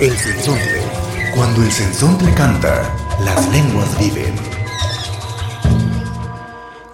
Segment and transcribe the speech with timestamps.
[0.00, 0.82] El sensontle.
[1.36, 2.92] Cuando el sensontle canta,
[3.24, 4.34] las lenguas viven.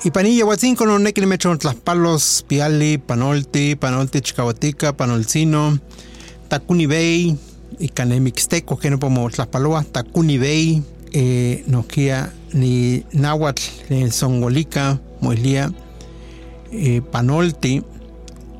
[0.05, 5.79] Y panilla huatzinco no nequil mechon palos, piali, panolti, panolti chicahuatica, panolcino,
[6.49, 7.39] takuni bay,
[7.79, 10.83] y canemixteco, que no podemos paloas, takuni bay,
[11.13, 11.65] eh,
[12.53, 15.73] ni náhuatl, el songolica, moilia,
[16.71, 17.83] eh, panolti,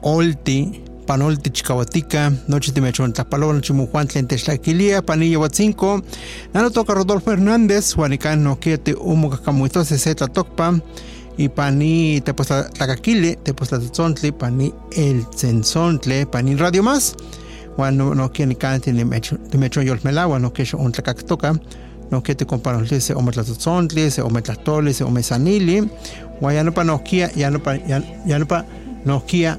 [0.01, 6.01] olti, panolti chicahuatica, noche de mechon tlapaloa, noche mujuan tlen techlaquilia, panilla huatzinco,
[6.55, 10.79] nano toca Rodolfo Hernández, huanican noquia te humo cacamuitose se tlatocpa,
[11.37, 17.17] y pani te pues tlacaquile, te pues tlatzontli, pani el sensontle, pani radio más,
[17.77, 21.59] bueno, no que ni cante ni mecho, ni mecho yolmela, bueno, que un tlacactoca,
[22.13, 25.91] no que te comparole se ome tlatzontli, se ome tlatoli, se ome sanili,
[26.41, 28.65] ya no pa noquia, ya no pa, ya no pa
[29.05, 29.59] noquia,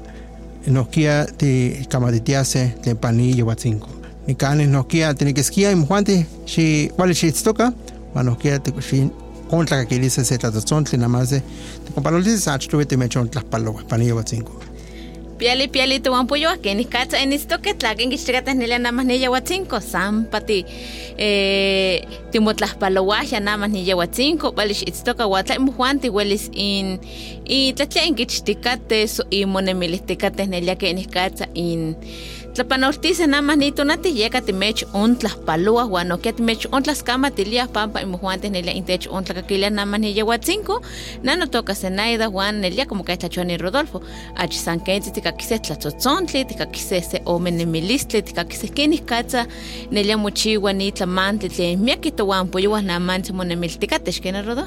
[0.66, 3.88] noquia te camaditiase, te pani yehuatzinco.
[4.26, 7.74] Ni canes noquia, tiene que esquia, y muante, si, cuál es si toca,
[8.14, 9.10] bueno, noquia te si
[9.52, 12.68] contra que dice se trata son nada más de te comparo dice sach
[15.38, 18.58] Piali piali tu wan puyo que ni cacha en esto que tlagen que chica tan
[18.58, 20.64] nela nada más ni lleva cinco sampati
[21.18, 23.84] eh timo tlas paloas ya nada más ni
[24.54, 27.00] vale esto que guatla mujuanti huelis in
[27.44, 31.96] y tlatla en que chiticate y monemilistecate nela que ni cacha in
[32.54, 36.66] Tlapanortice nada más ni tonati llega te mech on tlas palua guano que te mech
[36.70, 40.38] on tlas cama tilia pampa ni la intech on tlacaquilia nada más ni llegó a
[40.38, 40.82] cinco.
[41.22, 44.02] Nano toca senaida juan nelia como que está chuani Rodolfo.
[44.36, 49.46] Ach san caquise tlatzontli te caquise se omenemilistli te caquise kenis katza
[49.90, 54.66] nelia muchiwa ni tlamantli te miakito guan poyuas nada más monemilticate xkena rodo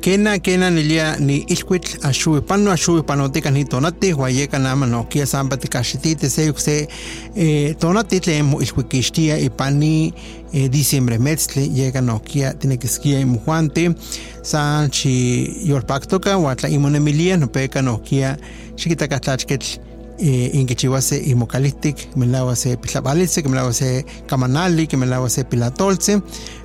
[0.00, 5.04] kena kena nelia ni ilquitl ashuwi pano ashuwi panotica ni tonati huayeka nada más no
[5.08, 6.88] kia sampati cachitite se se
[7.36, 10.14] eh, tonati tlemo ilhuiquixtia ipani
[10.52, 13.94] eh, diciembre metzli llega nokia tiene que esquia y mujuante
[14.42, 18.38] san chi yolpactoca huatla imonemilia nopeca nokia
[18.76, 19.80] xiquitacatlachquetl
[20.18, 26.20] eh, inquichihuase imocalistic melawase pitlapalitze que melawase camanali que melawase pilatolce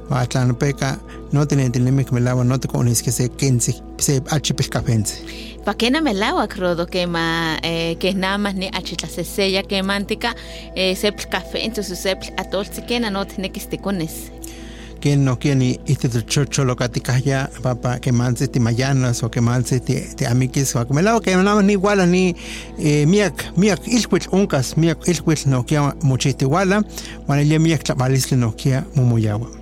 [0.10, 1.00] huatla nopeca
[1.32, 6.02] no tiene que melawa no te conis que se quince se achipilcapense pa que na
[6.02, 10.36] melawa crodo que ma eh, que nada más ni achitla se sella que mantica
[10.76, 13.60] eh, sepl café entonces sepl atol si que na no tiene que
[15.00, 16.76] que no quiere este chocho lo
[17.24, 21.02] ya papá que manse ti mayanas o que manse ti ti amikis o que me
[21.02, 22.36] lavo que no ni iguala ni
[22.78, 26.84] eh, miak miak ilkwit uncas miak ilkwit no kia muchiti iguala
[27.28, 29.59] ya miak tlapalisle no kia mumuyawa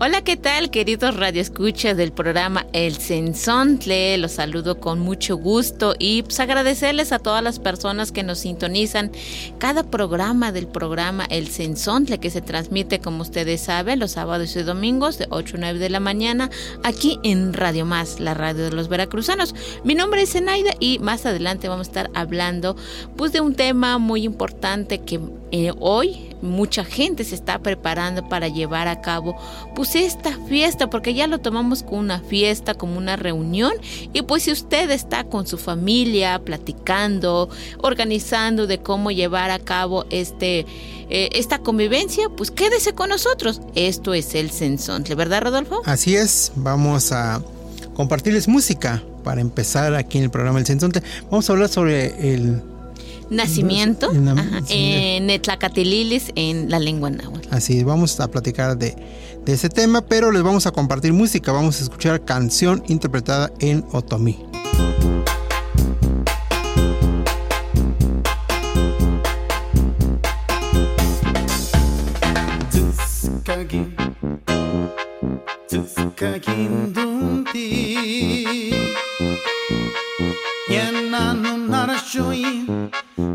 [0.00, 4.16] Hola, ¿qué tal, queridos radioescuchas del programa El Sensontle?
[4.18, 9.12] Los saludo con mucho gusto y pues agradecerles a todas las personas que nos sintonizan
[9.58, 14.62] cada programa del programa El Sensontle que se transmite, como ustedes saben, los sábados y
[14.62, 16.50] domingos de 8 a 9 de la mañana
[16.82, 19.54] aquí en Radio Más, la radio de los veracruzanos.
[19.84, 22.76] Mi nombre es Zenaida y más adelante vamos a estar hablando
[23.16, 25.20] pues de un tema muy importante que
[25.54, 29.36] eh, hoy mucha gente se está preparando para llevar a cabo
[29.74, 33.72] pues esta fiesta porque ya lo tomamos como una fiesta como una reunión
[34.14, 40.06] y pues si usted está con su familia platicando organizando de cómo llevar a cabo
[40.08, 40.66] este
[41.10, 43.60] eh, esta convivencia pues quédese con nosotros.
[43.74, 45.82] Esto es el Sensontle ¿verdad Rodolfo?
[45.84, 46.52] así es.
[46.56, 47.42] Vamos a
[47.94, 51.02] compartirles música para empezar aquí en el programa El Sensontle.
[51.30, 52.62] Vamos a hablar sobre el
[53.32, 57.48] nacimiento ajá, en Netlacatililis en la lengua náhuatl.
[57.50, 58.94] Así, vamos a platicar de,
[59.44, 61.52] de, ese tema, pero les vamos a compartir música.
[61.52, 64.38] Vamos a escuchar canción interpretada en otomí.
[81.82, 82.44] arashoy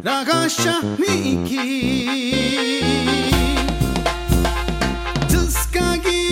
[0.07, 1.67] ragasha miki
[5.31, 6.23] tuskagi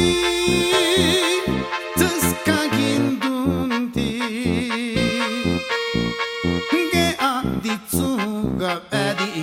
[1.99, 4.11] tuskagin dunti
[6.93, 8.09] ge aditsu
[8.61, 9.33] gabedi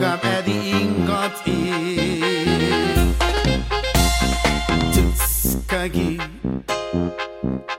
[0.00, 1.60] gabedi ingot i
[4.94, 6.12] tuskagi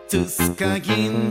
[0.09, 1.30] tuskagin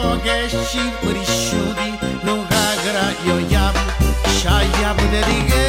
[0.00, 1.88] kogeshi prishudi
[2.24, 3.76] no gagra yo yab
[4.38, 5.66] shayab derige.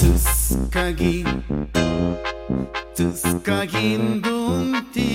[0.00, 1.28] Tuskagin
[2.96, 5.12] Tuskagin dumti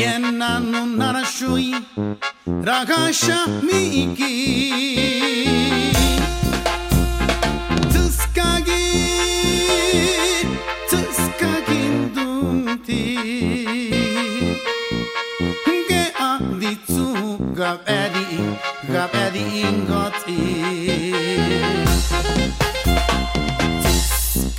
[0.00, 1.70] Yenna non narashui
[2.66, 4.34] Ragasha miki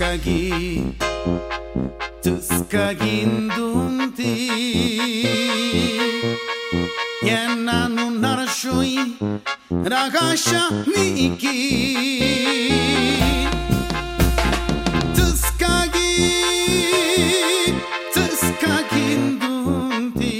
[0.10, 0.82] Tuskegee,
[2.24, 4.34] Tuskegee-ndunti.
[7.22, 8.98] Jena nunar xuj,
[9.70, 11.60] ragasha miki.
[15.14, 16.34] Tuskegee,
[18.16, 20.34] Tuskegee-ndunti.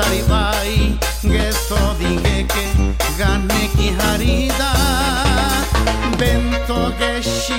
[0.00, 0.76] zari bai
[1.22, 2.64] Gezo digeke
[3.18, 4.70] ganeki harida
[6.18, 7.58] Bento geshi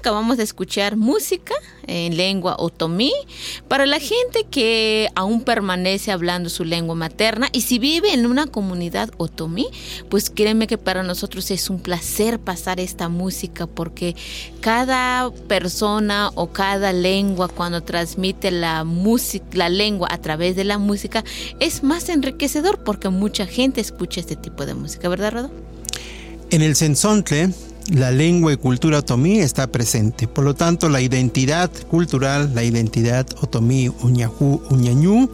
[0.00, 1.54] acabamos de escuchar música
[1.86, 3.12] en lengua otomí
[3.68, 8.46] para la gente que aún permanece hablando su lengua materna y si vive en una
[8.46, 9.68] comunidad otomí,
[10.08, 14.16] pues créeme que para nosotros es un placer pasar esta música porque
[14.60, 20.78] cada persona o cada lengua cuando transmite la música, la lengua a través de la
[20.78, 21.24] música
[21.60, 25.50] es más enriquecedor porque mucha gente escucha este tipo de música, ¿verdad, Rodo?
[26.50, 27.52] En el Sensontle,
[27.90, 30.28] la lengua y cultura otomí está presente.
[30.28, 35.28] Por lo tanto, la identidad cultural, la identidad otomí uñajú, uñañú,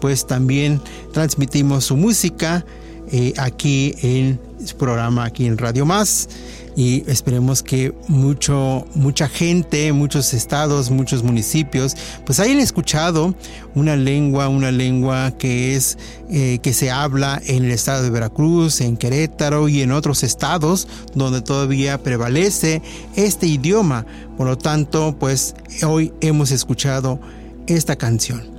[0.00, 0.80] pues también
[1.12, 2.64] transmitimos su música
[3.12, 6.28] eh, aquí en su programa, aquí en Radio Más.
[6.76, 13.34] Y esperemos que mucho, mucha gente, muchos estados, muchos municipios, pues hayan escuchado
[13.74, 15.98] una lengua, una lengua que es
[16.30, 20.88] eh, que se habla en el estado de Veracruz, en Querétaro y en otros estados
[21.14, 22.82] donde todavía prevalece
[23.16, 24.06] este idioma.
[24.36, 25.54] Por lo tanto, pues
[25.86, 27.20] hoy hemos escuchado
[27.66, 28.49] esta canción.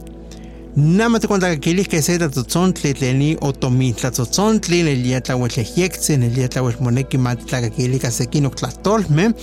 [0.73, 6.33] Namate cuando que se da tzontli tleni otomi tlatzontli en el día tlahuetlejexi en el
[6.33, 9.33] día tlahuelmoneki matlacaquili casequino tlatolme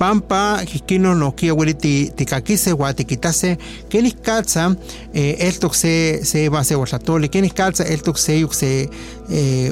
[0.00, 3.56] pampa kikino no kia hueli ti tikakise wa tikitase
[3.88, 4.74] kenis calza
[5.12, 8.88] eh, eltok se va se huatlatoli kenis calza eltok se yuk se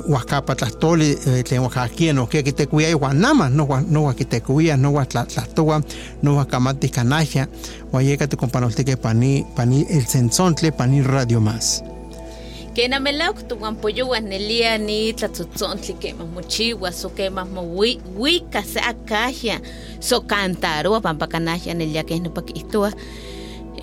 [0.08, 5.82] huacapa tlatoli eh, tlen oaxaquia no kia kitekuia iguanama no wa- no huakitekuia no huatlatoa
[6.22, 7.46] no huacamatis canaja
[7.92, 11.82] huayeka te companoltique pani pani el sensontle pani radio más
[12.78, 19.58] Kena melauc tuan poyuas nelia ni tlatzotzontle quemas mochihuas so quemas mo huica se acacia
[20.00, 22.92] so cantaroa pampa canajia nelia que no paquitua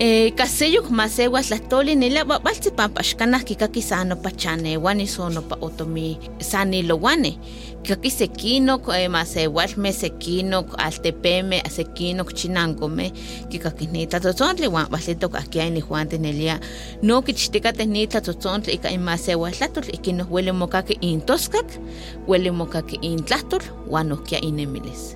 [0.00, 6.18] eh, kaseyuk masewas tlahtoli nila waltzi pampa xkanah kikaki sa nopa chanewani so nopa otomi
[6.40, 7.38] sanilowani
[7.86, 13.14] kikaki sekinok eh, masewalmeh sekinok altepemeh sekinok chinankomeh
[13.46, 16.58] kikaki nitlatotzontli uan waltitok ahkia inihuantih nelia
[17.06, 21.78] no kichtikateh nitlatotzontli ika inmasewaltlahtol ikin noh ueli mokaki intoskak
[22.26, 25.14] ueli mokaki intlahtol uan nohkia inemilis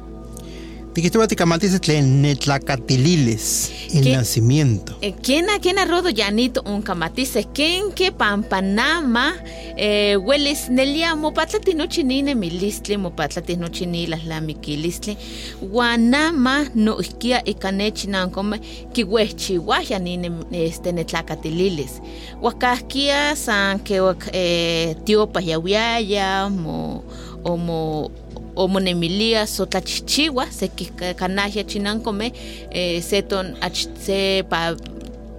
[0.92, 4.96] Tiquituba ticamatis tlen netlacatililes, el nacimiento.
[5.00, 7.46] Eh, ¿Quién a quién arrodo llanito un camatice?
[7.54, 9.36] ¿Quién que pampanama?
[9.76, 15.16] Eh, hueles nelia mopatlati no chinine milistli, mopatlati no chinilas la miquilistli.
[15.60, 18.60] Guanama no isquia y canechinan come
[18.92, 22.02] que huechi guaya nine este netlacatililes.
[22.40, 24.00] Huacasquia san que
[24.32, 27.04] eh, tiopa yawiaya mo
[27.44, 28.10] o mo
[28.60, 30.68] o monemilia so tlachichiwa se
[31.16, 32.32] canajia chinancome
[32.70, 34.76] eh, se ton ach, se pa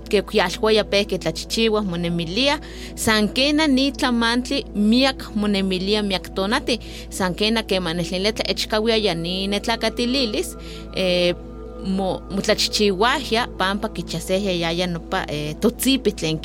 [0.09, 2.59] que kuyalhuaya pe que tlachichiwa monemilia
[2.95, 10.57] sankena ni tlamantli miak monemilia miak tonati sankena que manehlinletla echkawia ya ni netlakatililis
[10.95, 11.35] eh,
[11.85, 16.39] mo mutlachichiwahia pampa kichasehia nopa eh, totzipi tlen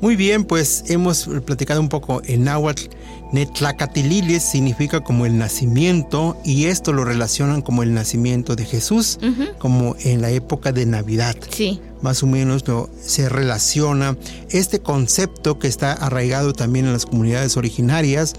[0.00, 2.88] Muy bien, pues hemos platicado un poco en náhuatl.
[3.32, 9.18] Netlacatililes significa como el nacimiento y esto lo relacionan como el nacimiento de Jesús,
[9.58, 11.36] como en la época de Navidad.
[11.50, 14.16] sí Más o menos lo- se relaciona
[14.50, 18.34] este concepto que está arraigado también en las comunidades originarias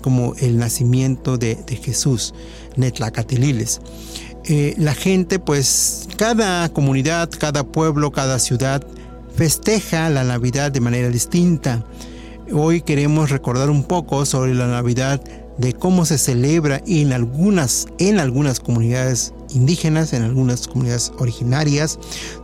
[0.00, 2.32] como el nacimiento de, de Jesús,
[2.76, 3.80] Netlacatililes.
[4.44, 8.82] Eh, la gente, pues cada comunidad, cada pueblo, cada ciudad
[9.36, 11.84] festeja la Navidad de manera distinta.
[12.52, 15.22] Hoy queremos recordar un poco sobre la Navidad
[15.58, 21.98] de cómo se celebra en algunas, en algunas comunidades indígenas, en algunas comunidades originarias,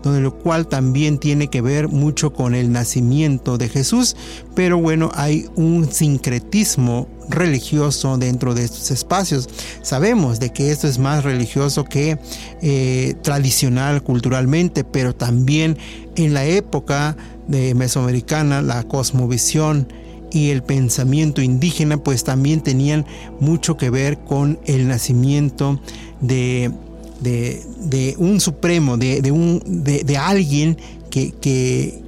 [0.04, 4.16] donde lo cual también tiene que ver mucho con el nacimiento de Jesús,
[4.54, 9.48] pero bueno, hay un sincretismo religioso dentro de estos espacios.
[9.82, 12.18] Sabemos de que esto es más religioso que
[12.62, 15.76] eh, tradicional culturalmente, pero también
[16.14, 17.16] en la época
[17.48, 19.88] de mesoamericana, la cosmovisión
[20.32, 23.06] y el pensamiento indígena pues también tenían
[23.40, 25.80] mucho que ver con el nacimiento
[26.20, 26.72] de,
[27.20, 30.76] de, de un supremo, de, de un, de, alguien
[31.10, 32.02] que, que,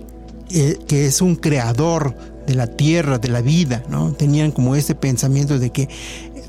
[0.51, 2.15] eh, que es un creador
[2.47, 4.13] de la tierra, de la vida, ¿no?
[4.13, 5.89] Tenían como ese pensamiento de que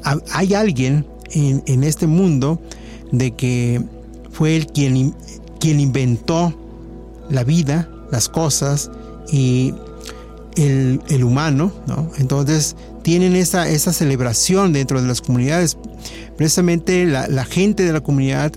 [0.04, 2.60] ha- hay alguien en, en este mundo
[3.12, 3.82] de que
[4.32, 5.14] fue él quien,
[5.60, 6.54] quien inventó
[7.30, 8.92] la vida, las cosas
[9.32, 9.74] y
[10.56, 12.10] el, el humano, ¿no?
[12.18, 15.78] Entonces tienen esa, esa celebración dentro de las comunidades.
[16.38, 18.54] Precisamente la, la gente de la comunidad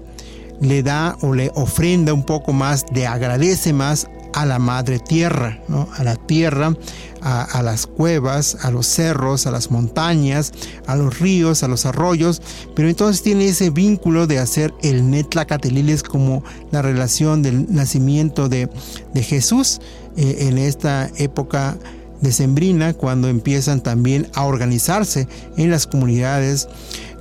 [0.61, 5.61] le da o le ofrenda un poco más, le agradece más a la madre tierra,
[5.97, 6.75] a la tierra,
[7.21, 10.53] a, las cuevas, a los cerros, a las montañas,
[10.87, 12.43] a los ríos, a los arroyos,
[12.75, 18.69] pero entonces tiene ese vínculo de hacer el Netlacateliles como la relación del nacimiento de,
[19.15, 19.81] de Jesús
[20.17, 21.77] eh, en esta época
[22.21, 26.69] decembrina, cuando empiezan también a organizarse en las comunidades.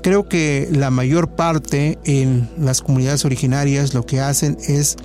[0.04, 4.98] Creo que la mayor parte en las comunidades originarias lo que hacen es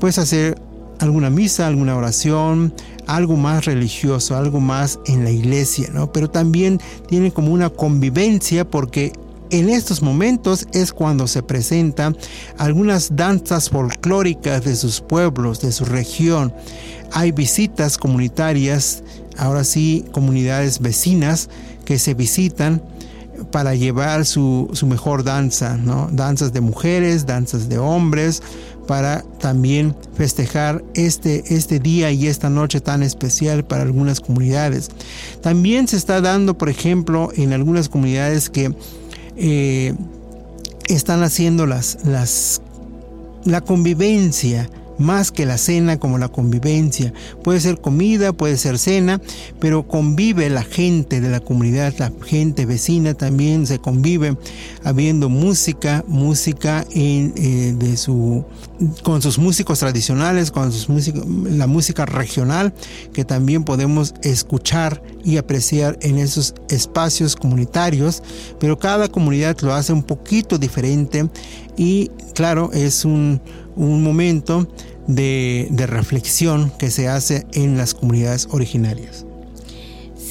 [0.00, 0.58] pues hacer
[0.98, 2.74] alguna misa, alguna oración,
[3.06, 6.12] algo más religioso, algo más en la iglesia, ¿no?
[6.12, 9.12] Pero también tienen como una convivencia porque
[9.50, 12.16] en estos momentos es cuando se presentan
[12.58, 16.52] algunas danzas folclóricas de sus pueblos, de su región.
[17.12, 19.02] Hay visitas comunitarias,
[19.36, 21.50] ahora sí, comunidades vecinas
[21.84, 22.82] que se visitan
[23.50, 26.08] para llevar su, su mejor danza, ¿no?
[26.10, 28.42] Danzas de mujeres, danzas de hombres,
[28.86, 34.90] para también festejar este, este día y esta noche tan especial para algunas comunidades.
[35.40, 38.74] También se está dando, por ejemplo, en algunas comunidades que
[39.36, 39.94] eh,
[40.88, 42.60] están haciendo las, las,
[43.44, 47.12] la convivencia más que la cena como la convivencia.
[47.42, 49.20] Puede ser comida, puede ser cena,
[49.60, 54.36] pero convive la gente de la comunidad, la gente vecina también se convive
[54.82, 58.44] habiendo música, música en, eh, de su,
[59.02, 62.74] con sus músicos tradicionales, con sus músicos, la música regional
[63.12, 68.22] que también podemos escuchar y apreciar en esos espacios comunitarios,
[68.58, 71.28] pero cada comunidad lo hace un poquito diferente
[71.76, 73.40] y claro, es un,
[73.76, 74.68] un momento
[75.06, 79.23] de, de reflexión que se hace en las comunidades originarias.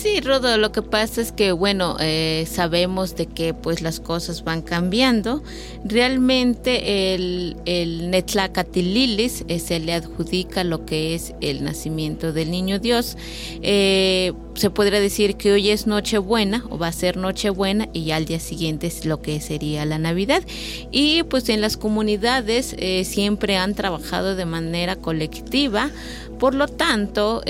[0.04, 4.44] Sí, Rodo, lo que pasa es que, bueno, eh, sabemos de que pues las cosas
[4.44, 5.42] van cambiando.
[5.86, 12.80] Realmente el, el Netlacatililis eh, se le adjudica lo que es el nacimiento del niño
[12.80, 13.16] Dios.
[13.62, 18.18] Eh, se podría decir que hoy es Nochebuena o va a ser Nochebuena y ya
[18.18, 20.44] al día siguiente es lo que sería la Navidad.
[20.92, 22.76] Y pues en las comunidades
[23.08, 25.92] siempre han trabajado de manera colectiva,
[26.40, 27.42] por lo tanto,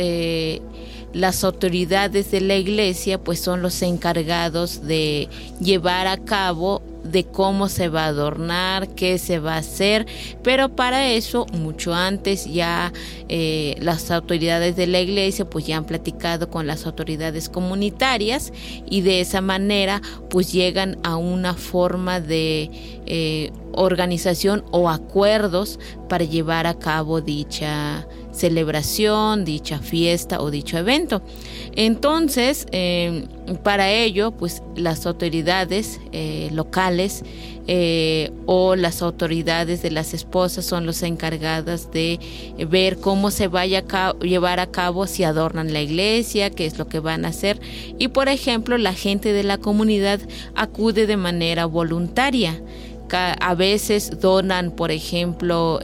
[1.14, 5.30] las autoridades de la iglesia pues son los encargados de
[5.60, 10.08] llevar a cabo de cómo se va a adornar, qué se va a hacer,
[10.42, 12.94] pero para eso mucho antes ya
[13.30, 18.54] eh, las autoridades de la iglesia pues ya han platicado con las autoridades comunitarias
[18.90, 22.72] y de esa manera pues llegan a una forma de
[23.06, 31.22] eh, organización o acuerdos para llevar a cabo dicha celebración, dicha fiesta o dicho evento.
[31.76, 33.26] Entonces, eh,
[33.64, 37.24] para ello, pues las autoridades eh, locales
[37.68, 42.20] eh, o las autoridades de las esposas son los encargadas de
[42.70, 46.88] ver cómo se vaya a llevar a cabo, si adornan la iglesia, qué es lo
[46.88, 47.60] que van a hacer.
[48.00, 50.20] Y por ejemplo, la gente de la comunidad
[50.56, 52.62] acude de manera voluntaria.
[53.16, 55.80] A veces donan, por ejemplo,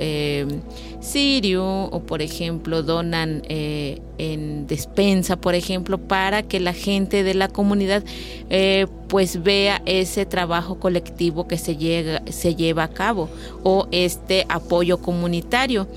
[1.00, 7.34] Sirio o por ejemplo donan eh, en despensa por ejemplo para que la gente de
[7.34, 8.04] la comunidad
[8.50, 13.30] eh, pues vea ese trabajo colectivo que se, llega, se lleva a cabo
[13.64, 15.88] o este apoyo comunitario.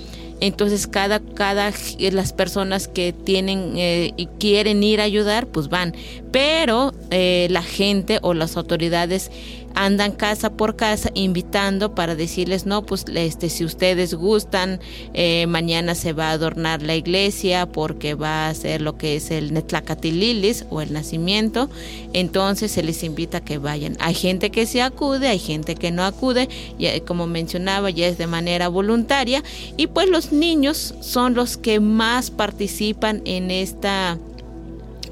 [0.41, 5.95] Entonces cada cada las personas que tienen eh, y quieren ir a ayudar pues van
[6.33, 9.31] pero la gente o las autoridades
[9.75, 14.81] andan casa por casa invitando para decirles no pues este si ustedes gustan
[15.15, 19.31] eh, mañana se va a adornar la iglesia porque va a ser lo que es
[19.31, 21.71] el Netlacatililis o el nacimiento
[22.13, 25.91] entonces se les invita a que vayan hay gente que se acude hay gente que
[25.91, 26.49] no acude
[26.79, 29.43] ya, como mencionaba ya es de manera voluntaria
[29.77, 34.19] y pues los niños son los que más participan en esta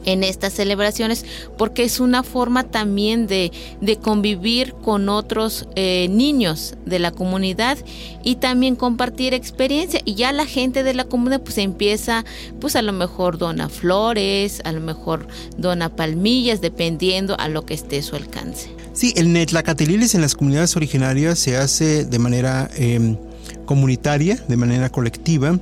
[0.04, 1.24] en estas celebraciones
[1.58, 7.78] porque es una forma también de, de convivir con otros eh, niños de la comunidad
[8.22, 10.00] y también compartir experiencia.
[10.04, 12.24] Y ya la gente de la comunidad pues empieza
[12.60, 17.74] pues a lo mejor dona flores a lo mejor dona palmillas dependiendo a lo que
[17.74, 18.70] esté su alcance.
[18.92, 23.16] Sí el netlacatililis en las comunidades originarias se hace de manera em,
[23.64, 25.58] comunitaria de manera colectiva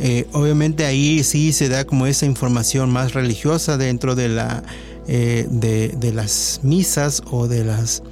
[0.00, 4.62] eh, obviamente ahí sí se da como esa información más religiosa dentro de, la,
[5.08, 8.04] eh, de, las misas o de las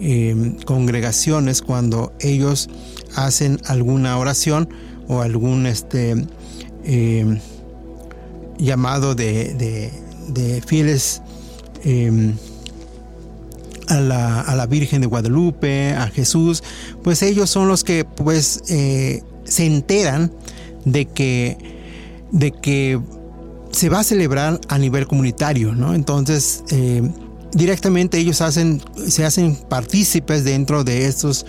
[0.00, 2.68] em, congregaciones cuando ellos
[3.14, 4.68] hacen alguna oración
[5.06, 6.26] o algún este,
[6.84, 7.38] em,
[8.58, 9.92] llamado de,
[10.66, 11.22] fieles
[11.84, 12.34] em,
[13.86, 16.64] a la, a la, Virgen de Guadalupe, a Jesús,
[17.04, 20.32] pues ellos son los que pues eh, se enteran
[20.92, 21.56] de que,
[22.30, 23.00] de que
[23.70, 25.94] se va a celebrar a nivel comunitario, ¿no?
[25.94, 27.02] Entonces, eh,
[27.52, 31.46] directamente ellos hacen, se hacen partícipes dentro de estos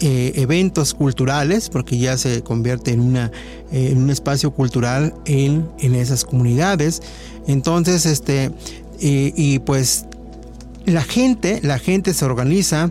[0.00, 3.30] eh, eventos culturales, porque ya se convierte en, una,
[3.70, 7.02] eh, en un espacio cultural en, en, esas comunidades.
[7.46, 8.52] Entonces, este,
[9.00, 10.06] y pues
[10.86, 12.88] la gente, la gente se organiza,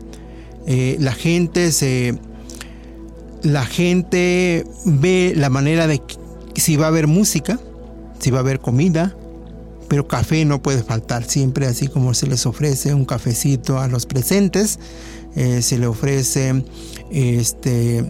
[0.68, 2.20] la gente se
[3.44, 6.02] la gente ve la manera de
[6.56, 7.60] si va a haber música,
[8.20, 9.16] si va a haber comida,
[9.88, 14.06] pero café no puede faltar siempre, así como se les ofrece un cafecito a los
[14.06, 14.80] presentes,
[15.36, 16.64] eh, se le ofrece
[17.10, 18.10] este,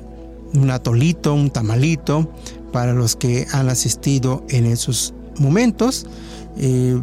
[0.53, 2.31] un atolito, un tamalito
[2.71, 6.05] para los que han asistido en esos momentos.
[6.57, 7.01] Eh,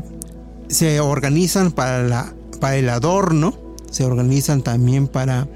[0.68, 3.54] se organizan para, la, para el adorno,
[3.90, 5.48] se organizan también para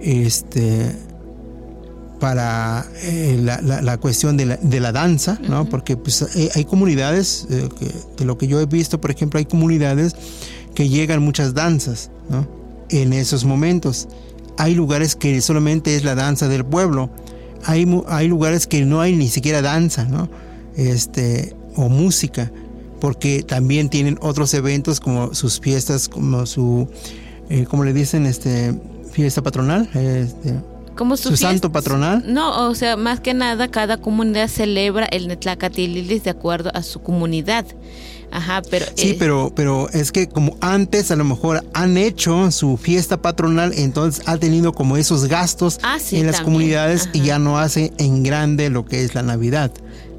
[0.00, 0.96] este,
[2.22, 5.64] para eh, la, cuestión de la, danza, ¿no?
[5.64, 7.68] Porque pues, eh, hay comunidades, eh,
[8.16, 10.14] de lo que yo he visto, por ejemplo, hay comunidades
[10.72, 12.46] que llegan muchas danzas, ¿no?
[12.90, 14.06] En esos momentos.
[14.56, 17.10] Hay lugares que solamente es la danza del pueblo.
[17.64, 20.30] Hay, hay lugares que no hay ni siquiera danza, ¿no?
[20.76, 22.52] Este, o música,
[23.00, 26.88] porque también tienen otros eventos como sus fiestas, como su,
[27.68, 28.80] como le dicen, este,
[29.10, 30.54] fiesta patronal, este,
[31.02, 32.22] como su, santo patronal.
[32.32, 37.00] No, o sea, más que nada, cada comunidad celebra el Netlacatililis de acuerdo a su
[37.02, 37.66] comunidad.
[38.30, 38.86] Ajá, pero...
[38.94, 43.20] Sí, eh, pero, pero es que como antes a lo mejor han hecho su fiesta
[43.20, 46.54] patronal, entonces ha tenido como esos gastos Ah, sí, en las también.
[46.54, 49.72] comunidades y ya no hace en grande lo que es la Navidad.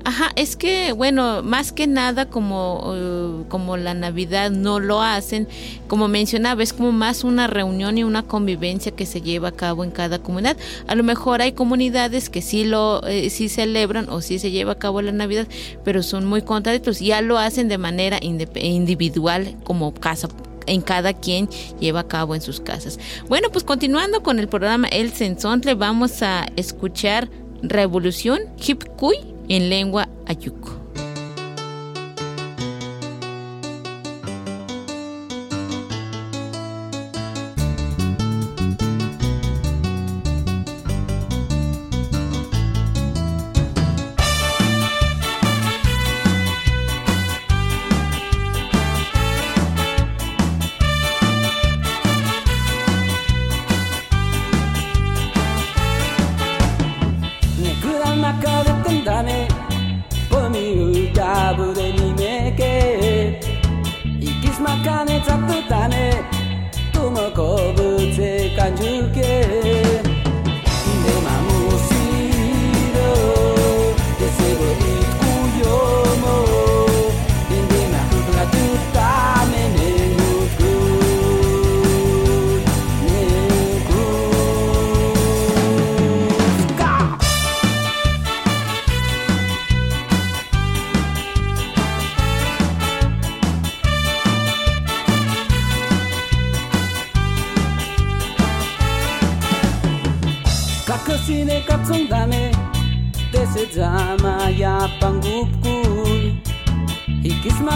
[0.06, 5.48] Ajá, es que, bueno, más que nada como, eh, como la Navidad no lo hacen,
[5.88, 9.86] como mencionaba, es como más una reunión y una convivencia que se lleva a cabo
[9.86, 10.58] en cada comunidad.
[10.88, 14.74] A lo mejor hay comunidades que sí lo eh, sí celebran o sí se lleva
[14.74, 15.48] a cabo la Navidad,
[15.86, 20.28] pero son muy contrarios, ya lo hacen de manera individual como casa
[20.66, 21.48] en cada quien
[21.80, 23.00] lleva a cabo en sus casas.
[23.30, 27.30] Bueno, pues continuando con el programa El Sensontle, vamos a escuchar
[27.62, 30.83] Revolución Hip Cuy en lengua ayuco.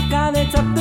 [0.09, 0.76] got it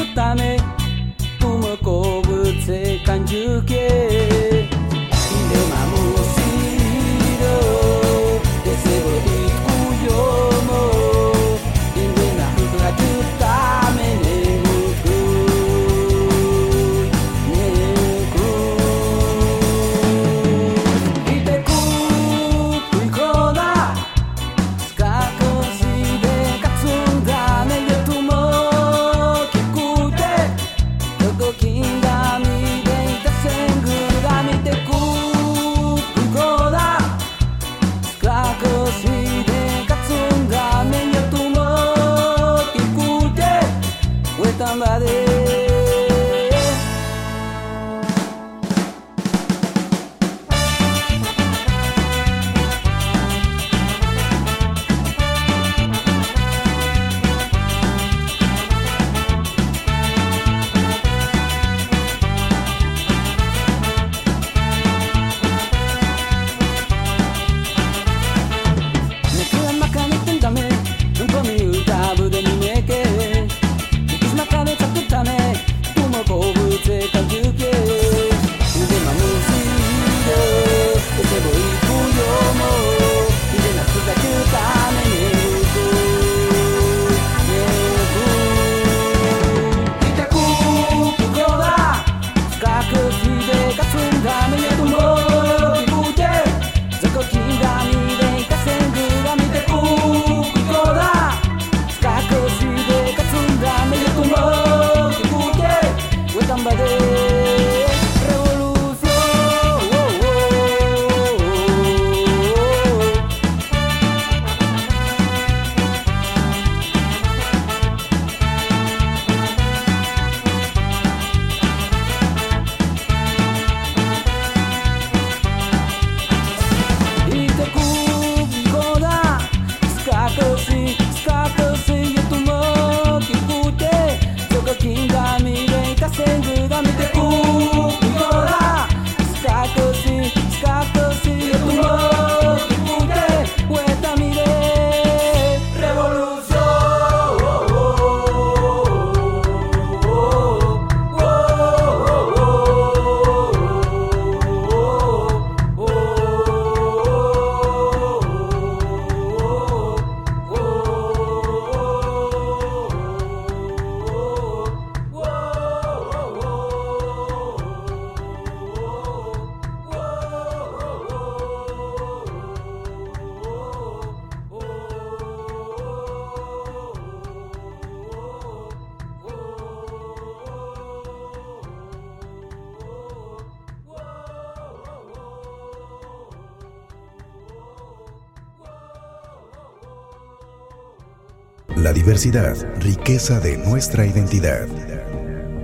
[191.86, 194.66] La diversidad, riqueza de nuestra identidad.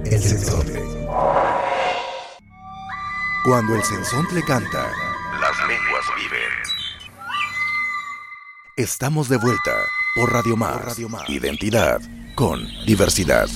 [0.07, 0.81] El sensontle.
[3.45, 4.89] Cuando el sensontle canta,
[5.41, 6.53] las lenguas viven.
[8.77, 9.73] Estamos de vuelta
[10.15, 10.97] por Radio Más.
[11.29, 12.01] Identidad
[12.37, 13.49] con diversidad.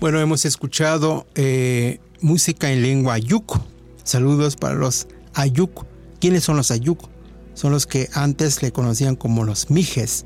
[0.00, 3.60] Bueno, hemos escuchado eh, música en lengua ayuk.
[4.04, 5.84] Saludos para los ayuk.
[6.18, 7.10] ¿Quiénes son los ayuk?
[7.52, 10.24] Son los que antes le conocían como los mijes.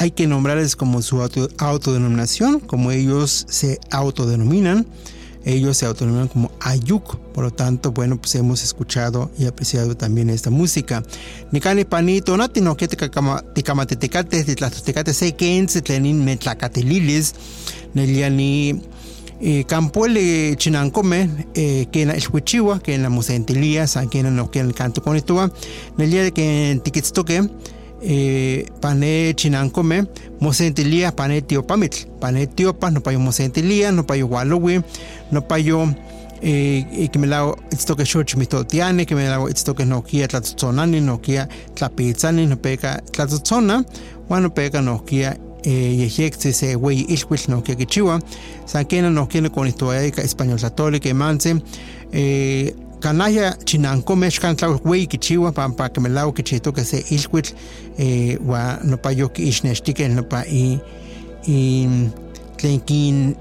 [0.00, 4.86] Hay que nombrarles como su auto- autodenominación, como ellos se autodenominan.
[5.44, 7.16] Ellos se autodenominan como ayuk.
[7.32, 11.02] Por lo tanto, bueno, pues hemos escuchado y apreciado también esta música.
[11.50, 17.34] Nikani panito, nati no que tikamatetekate, titlatotecate se kense tlenin metlacatelilis,
[17.94, 18.82] neliani
[19.40, 24.26] eh, campuele chinancome eh, que en la escuchiwa que en la musentilia san que en
[24.26, 25.50] en el canto con esto
[25.96, 27.48] nelia que en tiquetstoque
[28.02, 30.04] eh, pane chinancome
[30.40, 34.80] musentilia pane tiopamit pane tiopa no payo musentilia no payo gualowi
[35.32, 35.88] no payo
[36.42, 39.84] eh, y que me la esto que shoch mi totiane que me la esto que
[39.84, 43.84] no kia tlatzonani no kia tlapitzani no peka tlatzotzona
[44.28, 48.20] bueno peka no kia yejekse se wey ilhuil no que kichiwa.
[48.64, 51.56] Sankena no kene con historia español católica manse
[52.12, 57.04] eh kanaya chinanko mexkan tlaw wey kichiwa pa pa que me lao kichito que se
[57.10, 57.46] ilhuil
[57.98, 60.78] eh wa no pa yo ki ishnestike no pa i
[61.46, 61.88] i
[62.56, 63.36] tlen kin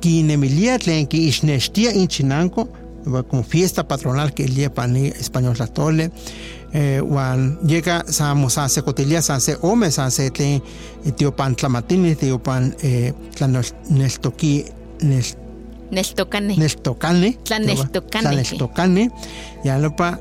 [0.00, 2.68] quinemilía tlen ki isnestia in chinanko
[3.06, 6.14] wa como fiesta patronal que el día pani español católica
[6.72, 10.62] eh, wan llega sa mosa se cotilia sa se ome sa se tlen
[11.16, 14.64] tiopan tlamatini tiopan eh, tlaneltoki
[15.02, 15.41] nel
[15.92, 16.56] Nestocane.
[16.56, 17.36] Nestocane.
[17.44, 18.22] Tlaneltocane.
[18.22, 19.10] Tlaneltocane.
[19.64, 20.18] Ya no pa.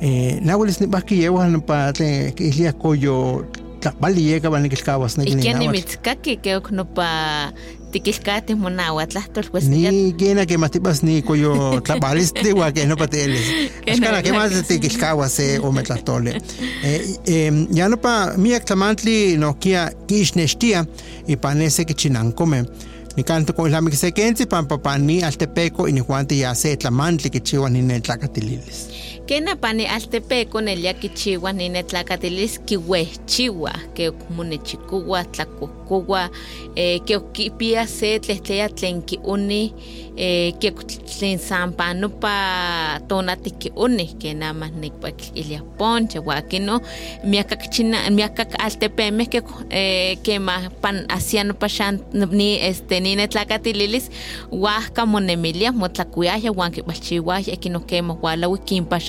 [0.00, 3.46] Eh, nahuelis ni baki yewa no pa te que ilia koyo
[3.80, 7.54] tlapali llega van que escabas Y que ni mitzkaki que no pa
[7.90, 13.08] tiquiscate monahuatlastol pues Ni quena que matipas ni koyo tlapalis de wa que no pa
[13.08, 13.46] teles.
[13.84, 16.42] Que Es kana que más escabas se o metlastole.
[16.84, 20.86] Eh, eh, ya no pa mi aclamantli no kia kishnestia
[21.26, 22.66] y panese que chinancome.
[23.16, 26.54] Ni canto con la que se quense pan papá ni altepeco y ni juante ya
[26.54, 29.13] se tlamantli que chiwa ni netlacatililes.
[29.26, 36.30] Kena pani altepeco nelia kichiwa ni netlacatilis kihuechiwa que munechikuwa tlacocowa
[36.74, 39.74] eh, que okipia se tlehtleya tlen kiuni
[40.16, 46.80] eh, que tlen sampano pa tonati kiuni que nada más nikpak ilia ponche wakino
[47.24, 54.10] miakak china miakak altepemeh que eh, que ma pan asiano pashan ni este ni netlacatililis
[54.50, 58.58] huasca monemilia motlacuiaya huan kipalchihuaya kinokemo hualaui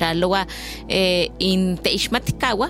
[0.05, 0.45] kinpaxaloa
[0.87, 2.69] eh, in teixmatikawa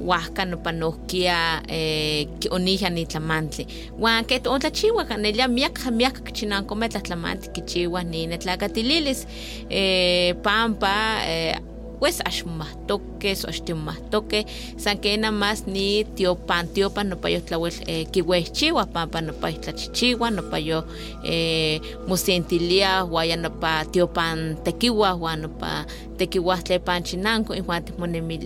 [0.00, 3.66] huasca nopanohkia eh, kionija ni tlamantli.
[3.98, 9.26] Huan ke tontlachiua kanelia miak miak kichinankomeh tlahtlamantli kichiua ni netlacatililis
[9.68, 11.56] eh, pampa eh,
[12.04, 14.44] pues axmahtoque, so axtimahtoque,
[14.76, 20.30] san nada más ni tiopan, tiopan no payo tlawel eh, kiwehchiwa, pampa no payo tlachichiwa,
[20.30, 20.84] no payo
[21.24, 25.86] eh, musentilia, guaya no pa tiopan tequiwa, guan no pa
[26.18, 27.82] tequiwa tlepan chinanco, y guan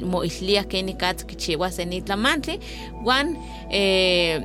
[0.04, 2.60] moislia que ni katz kichiwa se ni tlamantli,
[3.02, 3.36] guan
[3.72, 4.40] eh,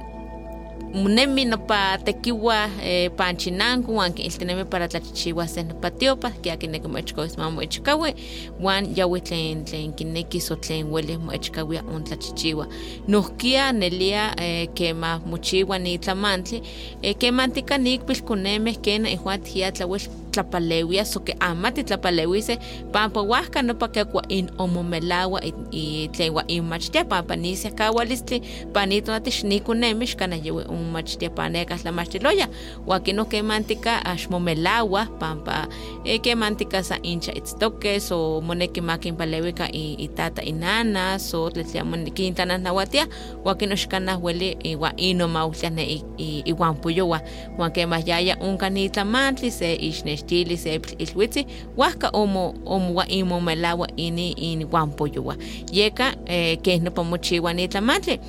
[0.94, 7.38] nemi nopa tequiwa eh, panchinanco huan iltinemi para tlachichiwa se nopa tiopa kia kineki moechkawis
[7.38, 8.16] ma moechkawi
[8.60, 12.68] huan yawi tlen tlen kinekis o tlen uelis moechkawia ontlachichiwa
[13.08, 16.62] nohkia nelia eh, kema mochiwa ni tlamantli
[17.02, 20.02] eh, kemantika nikpilkonemeh kena ihuan tihia tlawel
[20.34, 22.58] tlapalewia so que amati tlapalewise
[22.92, 25.42] pampa huasca nopa kekua in omomelawa
[25.72, 28.42] y tlen wa inmachtia pampa nisia kawalistli
[28.74, 32.48] panito natix nikunemi xkana yewi unmachtia paneka tlamachtiloya
[32.88, 35.68] wakino kemantika axmomelawa pampa
[36.04, 43.08] eh, kemantika sa incha itztoke so moneki makinpalewika itata inana so tletlia moneki intlanahnawatia
[43.44, 47.22] wakino xkana weli iwa inomauhtliah iwan puyowa.
[47.58, 54.32] Huan kemah yaya onka nitlamantli se ixnex tili se ilhuitzi huasca omo omowa imomelawa ini
[54.32, 54.68] in
[55.16, 55.36] yuwa
[55.72, 58.20] yeka eh, keh nopa mochiwa ni tlamantli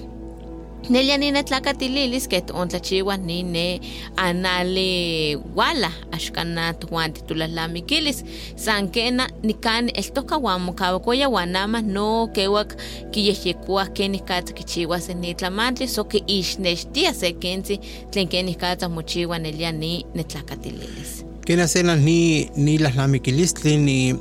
[0.90, 3.80] nelia ni netlacatililis que ontlachiwa ni ne
[4.16, 8.24] anali wala axkana tuan titulahlamikilis
[8.56, 12.76] san kena nikan eltoka huan mokawakoya huan nama no kewak
[13.10, 17.80] kiyehyekoa ken ihkatza kichiwa se nitlamantli so que ixnextia se kentzi
[18.10, 24.18] tlen ken ihkatza mochiwa nelia ni netlacatililis Ken hacerlas ni, ni las lamiquilistli ni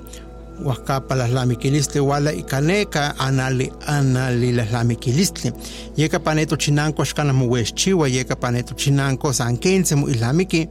[0.59, 5.53] huascapa las lamiquilistli wala y caneca anali anali las lamiquilistli
[5.95, 10.67] yeka paneto chinanco xcana muwexchiwa yeka paneto chinanco san 15 mu islamiki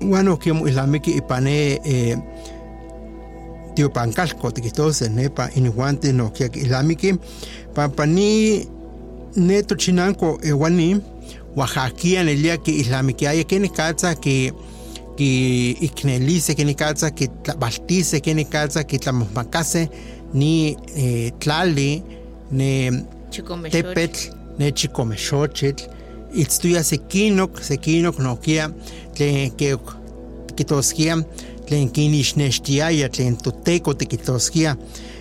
[0.00, 2.16] bueno que mu islamiki y pane eh,
[3.74, 7.18] tío pancalco tiquitose nepa inihuante no que islamiki
[7.74, 8.66] papani
[9.36, 11.00] neto chinanco ewani
[12.24, 14.54] nelia que islamiki hay que ni que
[15.16, 19.90] que iknelice que ni calza que baltice que ni calza que tlamosmacase
[20.32, 22.02] ni eh, tlali
[22.50, 23.04] ne
[23.70, 25.84] tepetl ne chicomexochitl
[26.32, 28.70] itztuya sekinok sekinok nokia
[29.14, 29.76] tlen que
[30.56, 31.18] kitoskia
[31.66, 34.76] tlen kinixnextiaya tlen toteco tikitoskia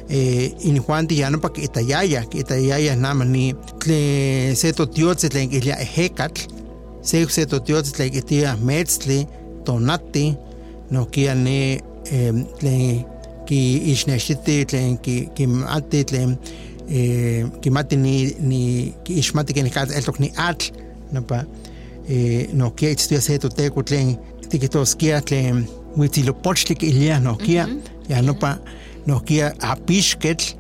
[0.10, 5.50] eh, inihuanti ya no pa que itayaya que itayaya nama ni tlen se totiotzi tlen
[5.50, 6.48] kilia ejekatl
[7.02, 9.26] se se totiotzi tlen kitia metzli
[9.66, 10.34] tonati
[10.92, 11.80] nokia ne
[12.60, 13.04] tlen
[13.50, 13.60] ki
[13.94, 14.98] ixnexiti tlen
[15.36, 16.38] kimati tlen
[17.62, 18.62] kimati ni ni
[19.10, 20.72] ixmati ken nikatl eltok ni atl
[21.14, 21.44] nopa
[22.54, 24.16] nokia itztuya se toteco tlen
[24.50, 27.68] tikitoskia tlen huitzilopochtli kilia nokia
[28.10, 28.58] ya nopa
[29.08, 30.56] nokia apixketl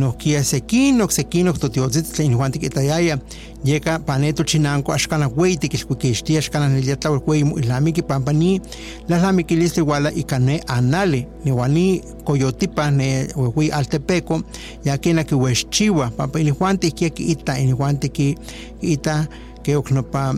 [0.00, 3.18] nokia sekinok sekinok totiotzitl inuan tikitayaya
[3.64, 8.60] yeka paneto chinanco axkana güey tikilkuikixtia axkana nelia tlawel güey muilhamiki pampa ni
[9.08, 14.42] lalhamikilistli wala ika ne anali niwani koyotipa ne güey altepeco
[14.84, 19.26] ya kina kiwexchiwa pampa inihuan tikia kiita inihuan kiita
[19.62, 20.34] keok nopa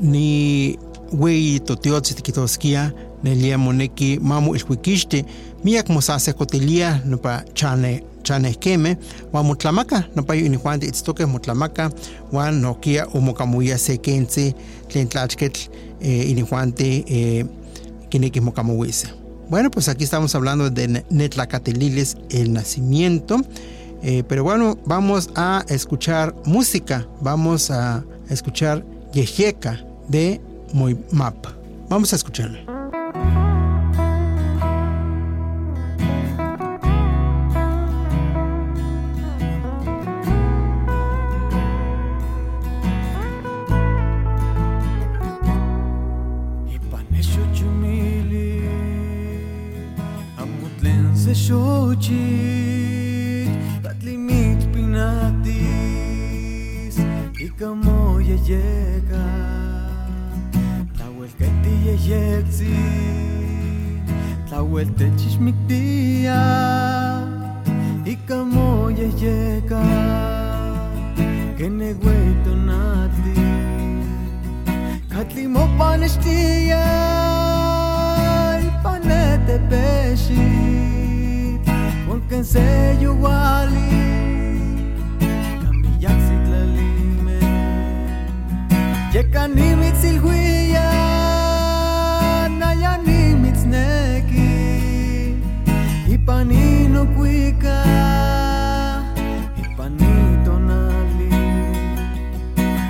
[0.00, 0.78] ni
[1.12, 2.92] güey totiotzi tikitoskia
[3.24, 5.24] nelia moneki mamu ilkuikixti
[5.64, 8.96] miak mosasekotilia nopa chane chanehkemeh
[9.32, 11.90] uan motlamaka nopa inihuan tiitztokeh motlamaka
[12.32, 14.54] uan nokia omokamuia se kentzi
[14.88, 15.60] tlen tlachketl
[16.00, 17.46] eh, inihuanti eh,
[18.10, 19.20] kinekih mokamuise.
[19.50, 23.40] Bueno, pues aquí estamos hablando de Netlacateliles, el nacimiento.
[24.02, 27.06] Eh, pero bueno, vamos a escuchar música.
[27.20, 30.40] Vamos a escuchar Yejeca de
[30.72, 31.46] Moimap.
[31.88, 33.49] Vamos a escucharla.
[52.00, 53.50] Xochit
[53.82, 55.56] Tatlimit pinatis
[57.38, 59.24] Ikamoya yeka
[60.96, 62.76] Tlawel keti yeyetzi
[64.48, 66.40] Tlawel techixmiktia
[68.04, 69.82] Ikamoya yeka
[71.58, 73.40] Kenegüeito nati.
[75.12, 76.84] Katli mo paneshtia
[78.82, 80.69] Panete peshit
[82.40, 83.68] נסה יוואל
[85.64, 87.28] גם יאקס כללים
[89.14, 90.90] יקני מצלגויה
[92.58, 95.34] נעייני מצנקי
[96.06, 97.82] היפנינו קוויקה
[99.56, 101.36] היפנית עונה לי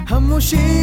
[0.08, 0.79] המושיע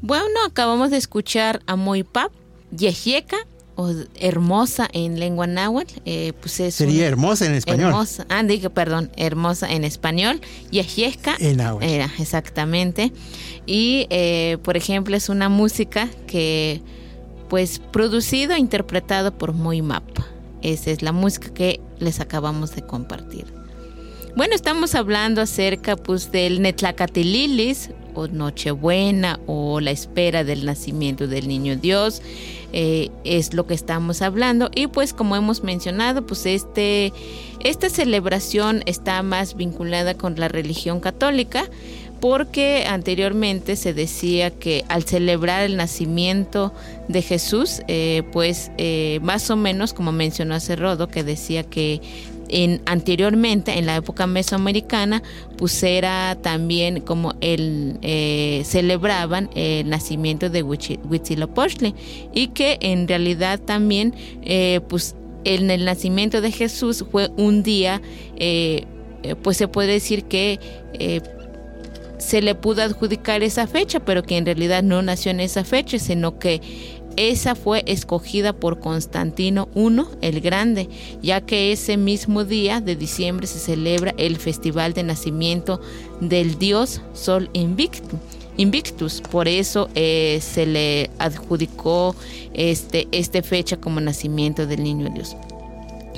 [0.00, 2.32] Bueno, acabamos de escuchar a Moipap,
[2.70, 3.36] Yejieka
[3.76, 5.94] o hermosa en lengua náhuatl.
[6.04, 7.90] Eh, pues es Sería hermosa en español.
[7.90, 10.40] Hermosa, ah, dije, perdón, hermosa en español.
[10.70, 11.86] Yejieka En náhuatl.
[11.86, 13.12] era, exactamente.
[13.66, 16.80] Y, eh, por ejemplo, es una música que,
[17.48, 20.04] pues, producido e interpretado por Moimap.
[20.62, 23.44] Esa es la música que les acabamos de compartir.
[24.36, 31.48] Bueno, estamos hablando acerca pues del Netlacatililis o Nochebuena o la espera del nacimiento del
[31.48, 32.22] niño Dios.
[32.72, 37.12] eh, es lo que estamos hablando y pues como hemos mencionado pues este
[37.60, 41.68] esta celebración está más vinculada con la religión católica
[42.20, 46.72] porque anteriormente se decía que al celebrar el nacimiento
[47.08, 52.00] de Jesús, eh, pues eh, más o menos como mencionó hace Rodo, que decía que
[52.48, 55.22] en, anteriormente, en la época mesoamericana,
[55.56, 61.94] pues era también como el eh, celebraban el nacimiento de Huitzilopochtli
[62.32, 68.02] y que en realidad también eh, pues en el nacimiento de Jesús fue un día
[68.36, 68.84] eh,
[69.22, 70.60] eh, pues se puede decir que
[72.18, 75.98] se le pudo adjudicar esa fecha, pero que en realidad no nació en esa fecha,
[75.98, 76.60] sino que
[77.16, 80.88] esa fue escogida por Constantino I el Grande,
[81.22, 85.80] ya que ese mismo día de diciembre se celebra el festival de nacimiento
[86.20, 88.18] del dios Sol Invictus.
[88.58, 92.16] Invictus, por eso eh, se le adjudicó
[92.54, 95.36] este, este fecha como nacimiento del niño Dios.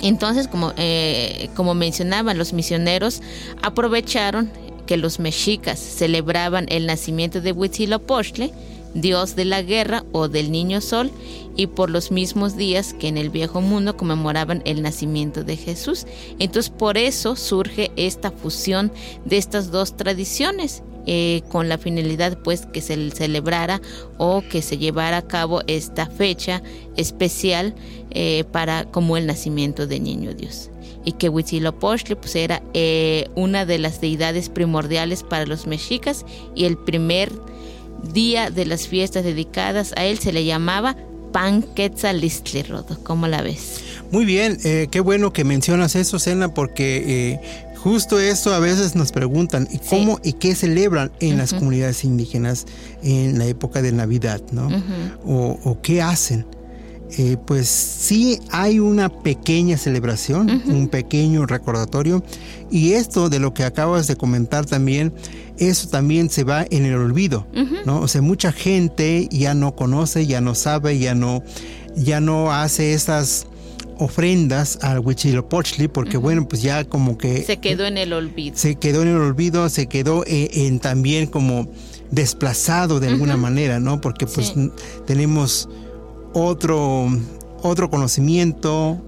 [0.02, 3.20] Entonces, como, eh, como mencionaban, los misioneros
[3.62, 4.50] aprovecharon
[4.86, 8.52] que los mexicas celebraban el nacimiento de Huitzilopochtli,
[8.94, 11.10] dios de la guerra o del niño sol,
[11.56, 16.06] y por los mismos días que en el viejo mundo conmemoraban el nacimiento de Jesús.
[16.38, 18.92] Entonces, por eso surge esta fusión
[19.24, 20.82] de estas dos tradiciones.
[21.10, 23.80] eh, con la finalidad pues que se celebrara
[24.18, 26.62] o que se llevara a cabo esta fecha
[26.98, 27.74] especial
[28.10, 30.68] eh, para como el nacimiento de niño Dios
[31.06, 36.66] y que Huitzilopochtli pues era eh, una de las deidades primordiales para los mexicas y
[36.66, 37.32] el primer
[38.02, 40.96] día de las fiestas dedicadas a él se le llamaba
[41.32, 43.82] Panquetzalistli Rodo, ¿cómo la ves?
[44.10, 47.40] Muy bien, eh, qué bueno que mencionas eso, Sena, porque eh,
[47.76, 52.66] justo esto a veces nos preguntan, ¿y cómo y qué celebran en las comunidades indígenas
[53.02, 54.68] en la época de Navidad, ¿no?
[55.24, 56.46] o, o qué hacen?
[57.16, 62.22] Eh, pues sí hay una pequeña celebración, un pequeño recordatorio,
[62.70, 65.12] y esto de lo que acabas de comentar también,
[65.56, 67.46] eso también se va en el olvido,
[67.86, 68.00] ¿no?
[68.00, 71.42] O sea, mucha gente ya no conoce, ya no sabe, ya no,
[71.96, 73.46] ya no hace esas
[73.98, 78.56] ofrendas al Huitzilopochtli, porque bueno, pues ya como que Se quedó en el olvido.
[78.56, 81.68] se quedó en el olvido, se quedó en, en también como
[82.10, 84.00] desplazado de alguna manera, ¿no?
[84.00, 84.70] Porque pues Sí.
[85.06, 85.68] tenemos
[86.34, 87.08] otro
[87.60, 89.02] otro conocimiento,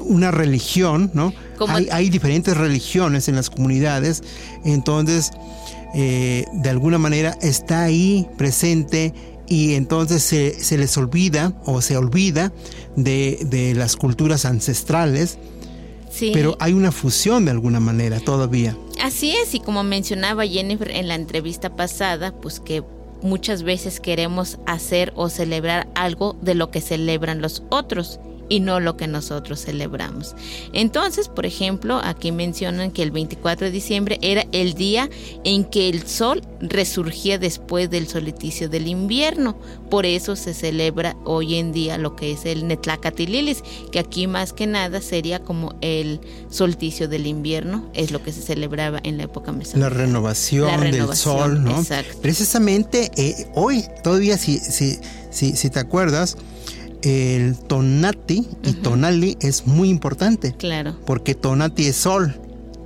[0.00, 1.32] una religión, ¿no?
[1.68, 4.22] Hay, hay diferentes religiones en las comunidades,
[4.62, 5.30] entonces
[5.94, 9.14] eh, de alguna manera está ahí presente
[9.48, 12.52] y entonces se, se les olvida o se olvida
[12.96, 15.38] de, de las culturas ancestrales,
[16.10, 16.30] Sí.
[16.34, 18.76] pero hay una fusión de alguna manera todavía.
[19.00, 22.82] Así es, y como mencionaba Jennifer en la entrevista pasada, pues que
[23.22, 28.80] muchas veces queremos hacer o celebrar algo de lo que celebran los otros y no
[28.80, 30.34] lo que nosotros celebramos.
[30.72, 35.08] Entonces, por ejemplo, aquí mencionan que el 24 de diciembre era el día
[35.44, 39.58] en que el sol resurgía después del solsticio del invierno.
[39.90, 44.52] Por eso se celebra hoy en día lo que es el Netlacatililis, que aquí más
[44.52, 46.20] que nada sería como el
[46.50, 50.02] solsticio del invierno, es lo que se celebraba en la época La mesoamericana.
[50.04, 51.78] renovación, La del renovación, sol, ¿no?
[51.78, 52.18] exacto.
[52.22, 54.98] Precisamente eh, hoy, todavía si, si,
[55.30, 56.36] si, si te acuerdas,
[57.02, 60.54] el tonati y tonali es muy importante.
[60.56, 60.96] Claro.
[61.06, 62.34] Porque tonati es sol,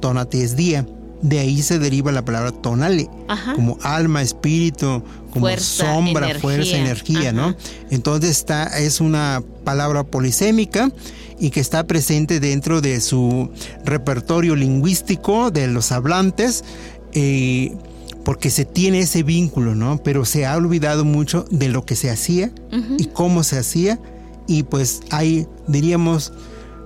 [0.00, 0.86] tonati es día.
[1.22, 3.54] De ahí se deriva la palabra tonali, Ajá.
[3.54, 6.40] como alma, espíritu, como Fuerza, sombra, energía.
[6.40, 7.54] fuerza, energía, ¿no?
[7.90, 10.90] Entonces está, es una palabra polisémica
[11.38, 13.50] y que está presente dentro de su
[13.84, 16.64] repertorio lingüístico de los hablantes,
[17.12, 17.72] eh,
[18.24, 20.02] porque se tiene ese vínculo, ¿no?
[20.02, 22.50] Pero se ha olvidado mucho de lo que se hacía
[22.98, 23.98] y cómo se hacía,
[24.46, 26.32] y pues hay, diríamos,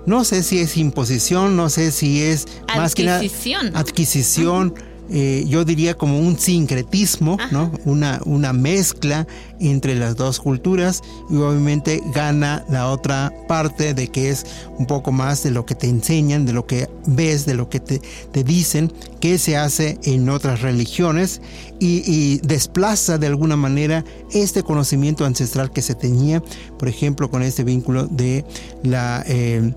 [0.06, 4.74] no sé si es imposición, no sé si es más que nada Adquisición, adquisición,
[5.10, 7.70] eh, yo diría como un sincretismo, ¿no?
[7.84, 9.26] Una, una mezcla
[9.60, 14.44] entre las dos culturas y obviamente gana la otra parte de que es
[14.78, 17.80] un poco más de lo que te enseñan, de lo que ves, de lo que
[17.80, 18.00] te,
[18.32, 21.40] te dicen, que se hace en otras religiones
[21.78, 26.42] y, y desplaza de alguna manera este conocimiento ancestral que se tenía,
[26.78, 28.44] por ejemplo, con este vínculo de
[28.82, 29.24] la...
[29.26, 29.72] eh,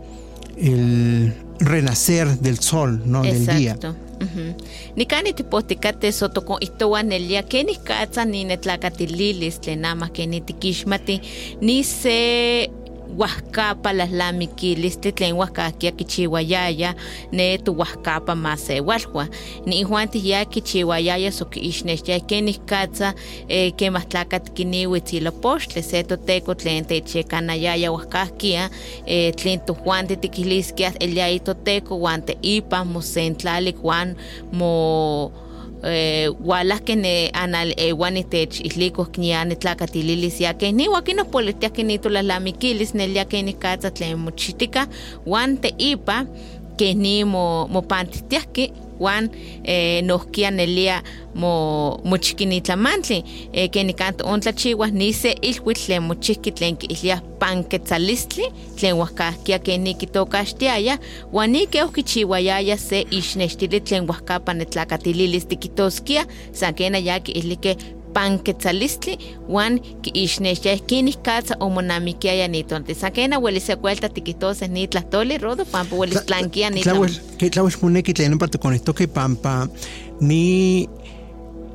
[0.58, 3.22] el renacer del sol, ¿no?
[3.22, 3.78] Del día.
[4.20, 4.26] Exacto.
[4.26, 4.56] Ujú.
[4.96, 11.22] Nikani tipohtikateh sotoko ihtowan nelia kenih katsa ni netlakatililis tlen amah keni tikixmati
[11.62, 12.68] ni se
[13.18, 16.96] huajkapa lahlamikilistli tlen huajkahkia kichiuayaya
[17.32, 19.28] ne tuhuajkapa masewalhua
[19.66, 23.14] niihuan ya kichiuayaya so kiixnextia kenih katsa
[23.48, 28.70] eh, kemah tlakatl kiniuitzilopochtli se toteko tlen techyekanayaya huajkahkia
[29.06, 34.16] eh, tlen tojuan tikiliskia eliai toteko huan teipa mosentlalik huan
[34.52, 35.32] mo
[35.84, 43.26] eh, hualahkeh ne anal ewan itech ihlikoh knia nitlakatililis ya keh niwa kinopolihtiah kinitolahtlamikilis nelia
[43.26, 44.88] kenih katsa tlen mochitika
[45.26, 46.26] huan teipa
[46.78, 49.30] keh ni mo mopantihtiahki huan
[49.64, 53.24] eh, nohkia nelia mo mochikinitlamantli
[53.54, 59.84] eh, ken nikanto ontlachiuah ni se ilhuitl tlen mochihki tlen kiiliah panquetzalistli tlen huajkahkia ken
[59.84, 60.98] nikitokaxtiaya
[61.32, 67.78] huan ni oh kichiuayaya se ixnextili tlen huajkapa netlakatililis tikitoskia san ken aya kiilikeh
[68.14, 75.66] panquetzalistli huan kiixnextiah kenih katsa omonamikiaya nitonti san ken uelis sekuelta tikitoseh ni tlahtoli rodo
[75.66, 79.68] pampa uelis tlankia ni Tlauel, que tlauel moneki tlen ompa tikonihtoki pampa
[80.22, 80.90] ni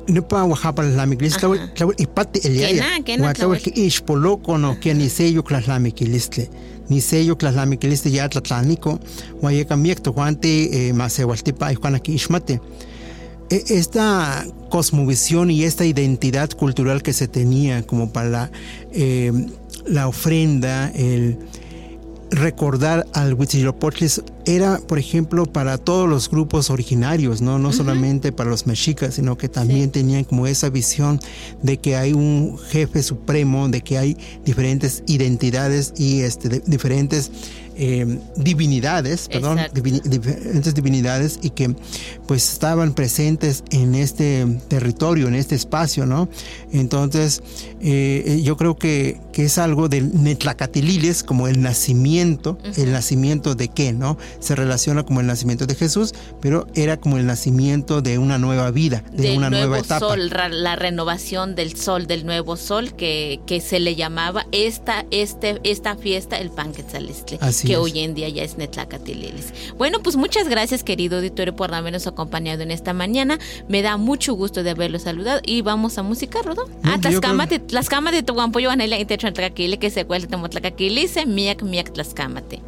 [0.07, 5.09] nipa Oaxaca tlalamikilis tlauel tlauel ipati eliaya Kena, kena, Uan tlauel kiixpoloko no kia ni
[5.09, 6.49] seyo tlalamikilistle
[6.89, 8.99] ni seyo tlalamikilistle ya tlatlaniko
[9.41, 12.59] uan yeka miek tojuanti eh, masewaltipa ijkuan kiixmati
[13.49, 18.51] esta cosmovisión y esta identidad cultural que se tenía como para la,
[18.91, 19.31] eh,
[19.85, 21.37] la ofrenda, el
[22.31, 24.07] recordar al Huitzilopochtli
[24.45, 29.37] era, por ejemplo, para todos los grupos originarios, no, no solamente para los mexicas, sino
[29.37, 31.19] que también tenían como esa visión
[31.61, 37.31] de que hay un jefe supremo, de que hay diferentes identidades y este, diferentes
[37.77, 41.75] eh, divinidades, perdón, diferentes divinidades y que
[42.25, 46.29] pues estaban presentes en este territorio, en este espacio, ¿no?
[46.71, 47.43] Entonces,
[47.81, 53.55] eh, eh, yo creo que, que es algo del Netlacatililes, como el nacimiento, el nacimiento
[53.55, 54.17] de qué, ¿no?
[54.39, 58.71] Se relaciona como el nacimiento de Jesús, pero era como el nacimiento de una nueva
[58.71, 59.99] vida, de del una nuevo nueva etapa.
[59.99, 65.59] sol, la renovación del sol, del nuevo sol que, que se le llamaba esta, este,
[65.63, 67.79] esta fiesta el Panquetzalistli, Así que es.
[67.79, 69.53] hoy en día ya es Netlacatililis.
[69.77, 73.39] Bueno, pues muchas gracias querido auditorio por habernos acompañado en esta mañana.
[73.67, 76.67] Me da mucho gusto de haberlo saludado y vamos a música, Rodo.
[76.83, 81.91] No, Ah, yo tlascamate, tlascamate toguampoyo anelia intecho tlaquili que se cuele temotlacakilise, miak miak
[81.93, 82.61] tlascamate.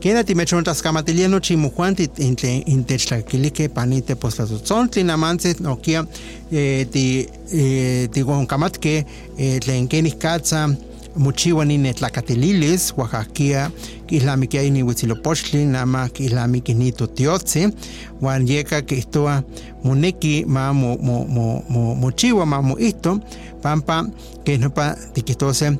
[0.00, 6.04] Quédate me chon tascamatiliano chimujuanti inte intechtlakilike panite postlatotzontle namantze nokia
[6.52, 9.06] eh, ti eh, ti gonkamatke
[9.38, 9.88] eh, tlen
[11.16, 13.70] mochiua ni netlakatililis oaxaquia
[14.06, 17.68] kihlamikia ini huitzilopochtli nama kihlamikia ni totiotzi
[18.22, 19.42] uan yeka kihtoa
[19.84, 23.20] moneki ma mo, mo, mo, mo, mochiua ma moihto
[23.62, 24.04] pampa
[24.44, 25.72] keh nopa tikihtose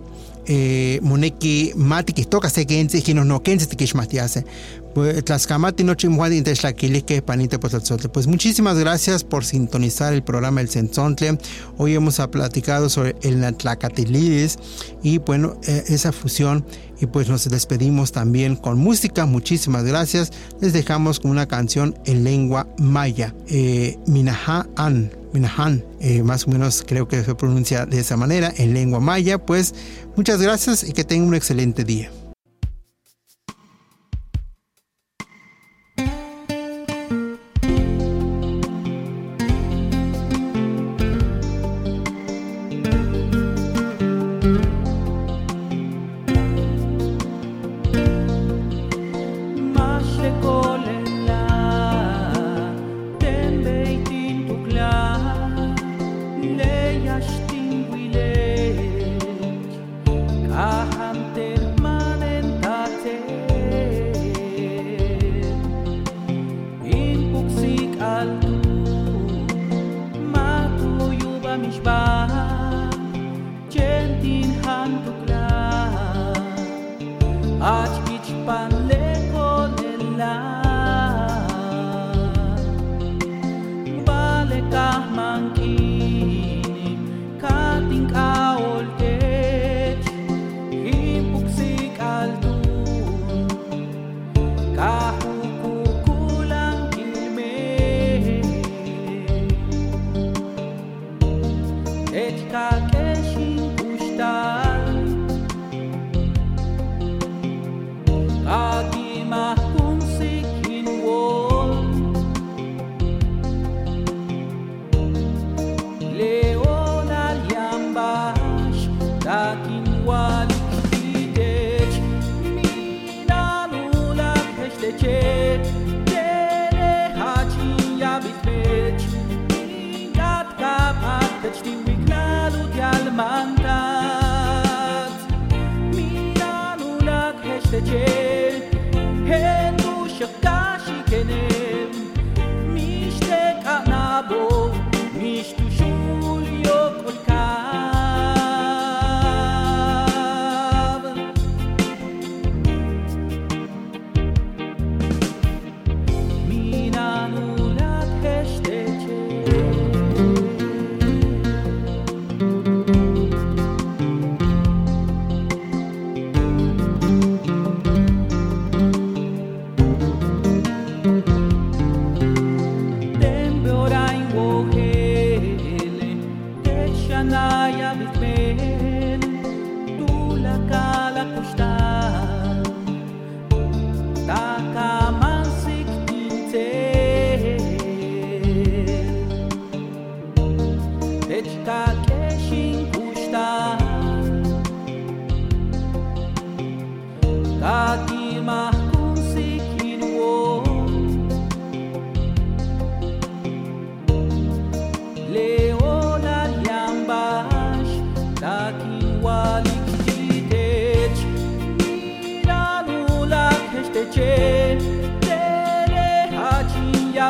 [0.46, 4.83] eh, moneki mati kihtoka se kentzi ihkin no tikixmahtiase pues
[5.24, 11.38] tlaskamati nochi mujuan intechtlakilihkeh panite potlatzotle pues muchísimas gracias por sintonizar el programa El Cenzontle
[11.78, 14.58] hoy hemos platicado sobre el Natlacatilides
[15.02, 16.64] y bueno eh, esa fusión.
[17.00, 19.26] Y pues nos despedimos también con música.
[19.26, 20.32] Muchísimas gracias.
[20.60, 26.84] Les dejamos con una canción en lengua maya eh, Minahan Minahan, eh, más o menos
[26.86, 29.38] creo que se pronuncia de esa manera en lengua maya.
[29.38, 29.74] Pues
[30.16, 32.10] muchas gracias y que tengan un excelente día.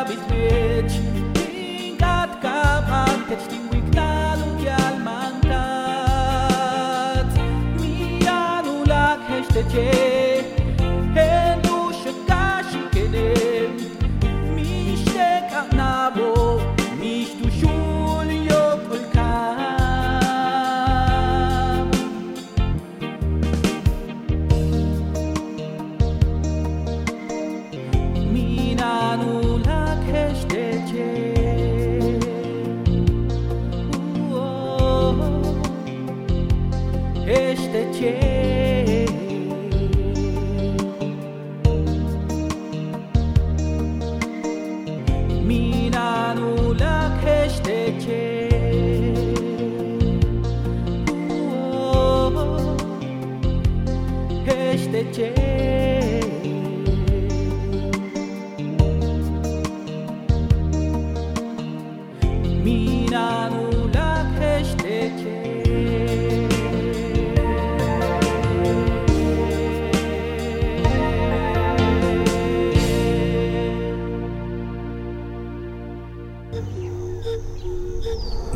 [0.06, 1.13] быть вечным.